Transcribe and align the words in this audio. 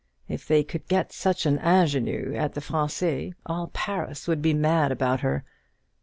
If 0.27 0.47
they 0.47 0.63
could 0.63 0.87
get 0.87 1.11
such 1.13 1.45
an 1.45 1.59
Ingénue 1.59 2.35
at 2.35 2.55
the 2.55 2.59
Français, 2.59 3.35
all 3.45 3.67
Paris 3.67 4.27
would 4.27 4.41
be 4.41 4.51
mad 4.51 4.91
about 4.91 5.19
her. 5.19 5.43